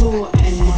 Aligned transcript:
cool 0.00 0.30
and 0.38 0.69